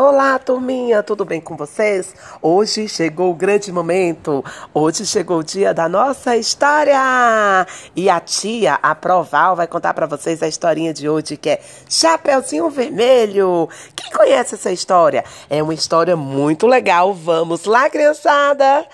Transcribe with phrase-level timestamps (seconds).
[0.00, 2.14] Olá, turminha, tudo bem com vocês?
[2.40, 4.44] Hoje chegou o grande momento.
[4.72, 7.66] Hoje chegou o dia da nossa história.
[7.96, 11.60] E a tia, a Proval, vai contar para vocês a historinha de hoje, que é
[11.88, 13.68] Chapeuzinho Vermelho.
[13.96, 15.24] Quem conhece essa história?
[15.50, 17.12] É uma história muito legal.
[17.12, 18.86] Vamos lá, criançada.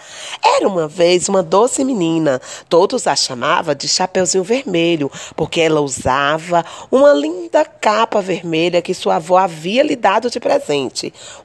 [0.42, 2.40] Era uma vez uma doce menina.
[2.66, 9.16] Todos a chamavam de Chapeuzinho Vermelho, porque ela usava uma linda capa vermelha que sua
[9.16, 10.93] avó havia lhe dado de presente.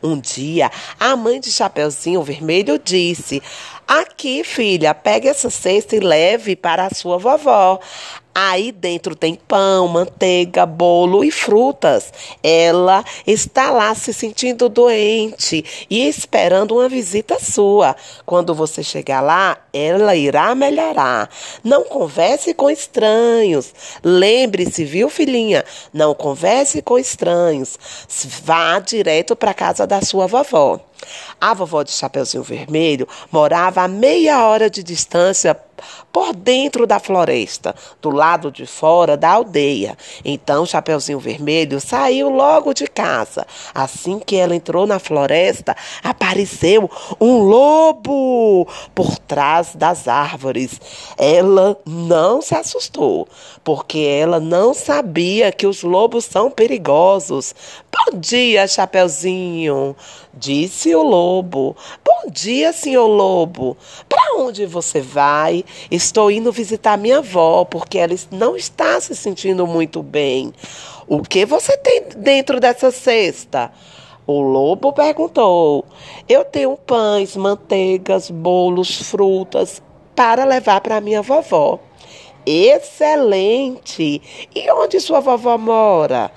[0.03, 3.41] Um dia, a mãe de Chapeuzinho Vermelho disse:
[3.87, 7.79] Aqui, filha, pegue essa cesta e leve para a sua vovó.
[8.33, 12.13] Aí dentro tem pão, manteiga, bolo e frutas.
[12.41, 17.95] Ela está lá se sentindo doente e esperando uma visita sua.
[18.25, 21.29] Quando você chegar lá, ela irá melhorar.
[21.63, 23.73] Não converse com estranhos.
[24.03, 25.65] Lembre-se, viu, filhinha?
[25.93, 27.77] Não converse com estranhos.
[28.43, 30.79] Vá direto para a casa da sua vovó.
[31.39, 35.57] A vovó de Chapeuzinho Vermelho morava a meia hora de distância
[36.19, 39.97] por dentro da floresta, do lado de fora da aldeia.
[40.25, 43.47] Então Chapeuzinho Vermelho saiu logo de casa.
[43.73, 50.81] Assim que ela entrou na floresta, apareceu um lobo por trás das árvores.
[51.17, 53.25] Ela não se assustou,
[53.63, 57.55] porque ela não sabia que os lobos são perigosos.
[57.89, 59.95] Bom dia, Chapeuzinho,
[60.33, 61.77] disse o lobo.
[62.03, 63.77] Bom dia, senhor lobo.
[64.07, 65.63] Para onde você vai?
[65.89, 70.53] Estou indo visitar minha avó, porque ela não está se sentindo muito bem.
[71.07, 73.71] O que você tem dentro dessa cesta?
[74.25, 75.85] O lobo perguntou.
[76.27, 79.81] Eu tenho pães, manteigas, bolos, frutas
[80.15, 81.79] para levar para minha vovó.
[82.45, 84.21] Excelente!
[84.53, 86.31] E onde sua vovó mora?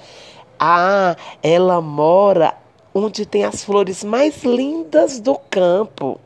[0.58, 2.54] Ah, ela mora
[2.94, 6.20] onde tem as flores mais lindas do campo.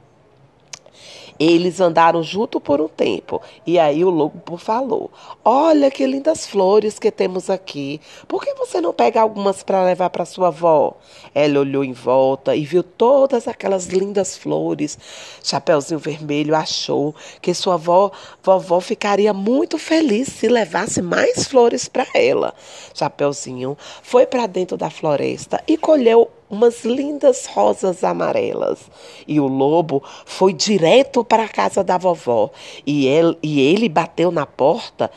[1.39, 3.41] Eles andaram junto por um tempo.
[3.67, 5.11] E aí o lobo falou:
[5.45, 8.01] Olha que lindas flores que temos aqui.
[8.27, 10.95] Por que você não pega algumas para levar para sua avó?
[11.35, 14.99] Ela olhou em volta e viu todas aquelas lindas flores.
[15.43, 18.11] Chapeuzinho Vermelho achou que sua avó,
[18.43, 22.55] vovó ficaria muito feliz se levasse mais flores para ela.
[22.95, 28.91] Chapeuzinho foi para dentro da floresta e colheu umas lindas rosas amarelas.
[29.27, 32.51] E o lobo foi direto para a casa da vovó.
[32.87, 35.11] E ele, e ele bateu na porta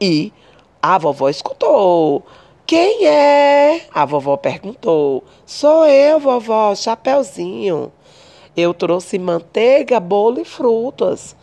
[0.00, 0.32] e
[0.80, 2.24] a vovó escutou.
[2.66, 3.82] Quem é?
[3.92, 5.22] A vovó perguntou.
[5.44, 7.92] Sou eu, vovó, Chapeuzinho.
[8.56, 11.36] Eu trouxe manteiga, bolo e frutas.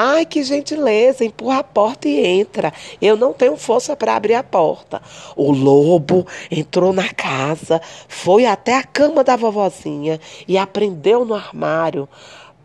[0.00, 2.72] Ai, que gentileza, empurra a porta e entra.
[3.02, 5.02] Eu não tenho força para abrir a porta.
[5.34, 12.08] O lobo entrou na casa, foi até a cama da vovozinha e aprendeu no armário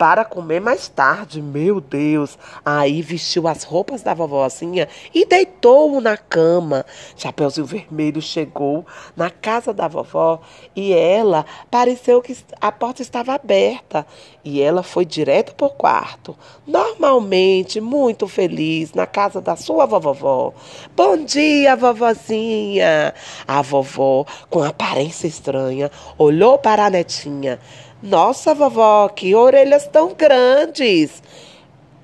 [0.03, 1.41] para comer mais tarde.
[1.41, 2.37] Meu Deus!
[2.65, 6.85] Aí vestiu as roupas da vovozinha e deitou-o na cama.
[7.15, 10.41] Chapeuzinho Vermelho chegou na casa da vovó
[10.75, 14.05] e ela pareceu que a porta estava aberta
[14.43, 16.37] e ela foi direto para o quarto.
[16.67, 20.53] Normalmente, muito feliz, na casa da sua vovó.
[20.97, 23.13] Bom dia, vovozinha!
[23.47, 27.57] A vovó, com aparência estranha, olhou para a netinha.
[28.03, 31.23] Nossa, vovó, que orelhas tão grandes!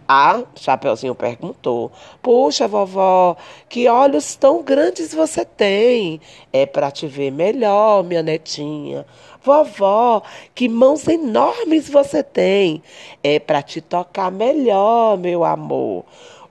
[0.08, 3.36] A Chapeuzinho perguntou: Puxa, vovó,
[3.68, 6.22] que olhos tão grandes você tem?
[6.54, 9.06] É para te ver melhor, minha netinha.
[9.44, 10.24] Vovó,
[10.56, 12.82] que mãos enormes você tem?
[13.22, 16.06] É para te tocar melhor, meu amor.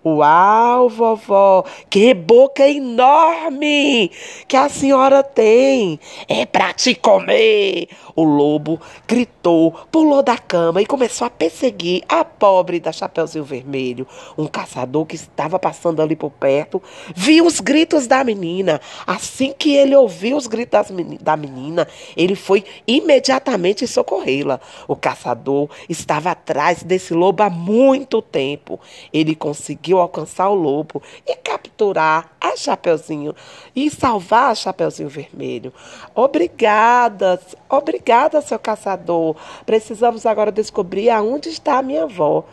[0.04, 4.12] Uau, vovó, que boca enorme
[4.46, 5.98] que a senhora tem!
[6.28, 7.88] É para te comer!
[8.14, 14.06] O lobo gritou, pulou da cama e começou a perseguir a pobre da Chapeuzinho Vermelho.
[14.36, 16.80] Um caçador que estava passando ali por perto
[17.14, 18.80] viu os gritos da menina.
[19.06, 20.88] Assim que ele ouviu os gritos
[21.20, 24.60] da menina, ele foi imediatamente socorrê-la.
[24.86, 28.80] O caçador estava atrás desse lobo há muito tempo.
[29.12, 33.34] Ele conseguiu conseguiu alcançar o lobo e capturar a Chapeuzinho
[33.74, 35.72] e salvar a Chapeuzinho Vermelho.
[36.14, 39.36] Obrigada, obrigada, seu caçador.
[39.64, 42.44] Precisamos agora descobrir aonde está a minha avó.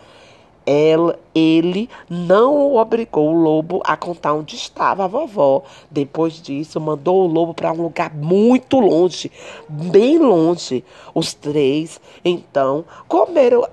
[0.67, 5.61] Ela, ele não obrigou o lobo a contar onde estava a vovó.
[5.91, 9.31] Depois disso, mandou o lobo para um lugar muito longe,
[9.69, 10.83] bem longe.
[11.13, 13.67] Os três, então, comeram.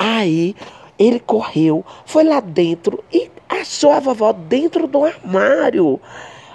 [0.00, 0.54] Aí
[0.98, 6.00] ele correu, foi lá dentro e achou a vovó dentro do armário.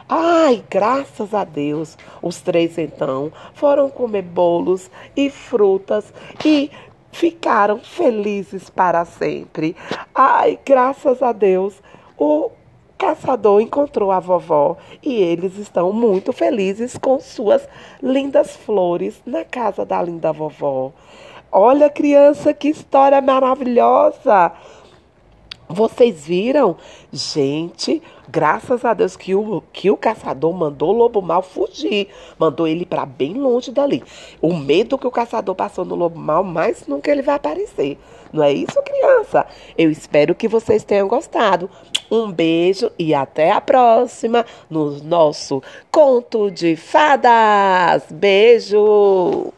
[0.07, 6.13] Ai, graças a Deus, os três então foram comer bolos e frutas
[6.45, 6.69] e
[7.11, 9.75] ficaram felizes para sempre.
[10.13, 11.81] Ai, graças a Deus,
[12.17, 12.51] o
[12.97, 17.67] caçador encontrou a vovó e eles estão muito felizes com suas
[18.01, 20.91] lindas flores na casa da linda vovó.
[21.55, 24.51] Olha, criança, que história maravilhosa!
[25.69, 26.75] Vocês viram?
[27.11, 32.07] Gente, graças a Deus que o, que o caçador mandou o lobo mal fugir.
[32.39, 34.03] Mandou ele para bem longe dali.
[34.41, 38.00] O medo que o caçador passou no lobo mal, mais nunca ele vai aparecer.
[38.31, 39.45] Não é isso, criança?
[39.77, 41.69] Eu espero que vocês tenham gostado.
[42.09, 45.61] Um beijo e até a próxima no nosso
[45.91, 48.05] conto de fadas.
[48.09, 49.53] Beijo!